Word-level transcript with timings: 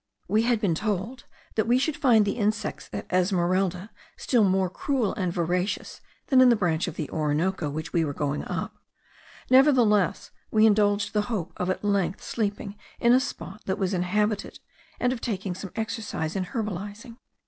We 0.27 0.41
had 0.41 0.59
been 0.59 0.73
told, 0.73 1.25
that 1.53 1.67
we 1.67 1.77
should 1.77 1.95
find 1.95 2.25
the 2.25 2.31
insects 2.39 2.89
at 2.91 3.05
Esmeralda 3.13 3.91
still 4.17 4.43
more 4.43 4.67
cruel 4.67 5.13
and 5.13 5.31
voracious 5.31 6.01
than 6.25 6.41
in 6.41 6.49
the 6.49 6.55
branch 6.55 6.87
of 6.87 6.95
the 6.95 7.07
Orinoco 7.11 7.69
which 7.69 7.93
we 7.93 8.03
were 8.03 8.11
going 8.15 8.43
up; 8.45 8.73
nevertheless 9.51 10.31
we 10.49 10.65
indulged 10.65 11.13
the 11.13 11.21
hope 11.29 11.53
of 11.55 11.69
at 11.69 11.83
length 11.83 12.23
sleeping 12.23 12.77
in 12.99 13.13
a 13.13 13.19
spot 13.19 13.61
that 13.65 13.77
was 13.77 13.93
inhabited, 13.93 14.59
and 14.99 15.13
of 15.13 15.21
taking 15.21 15.53
some 15.53 15.71
exercise 15.75 16.35
in 16.35 16.45
herbalizing. 16.45 17.17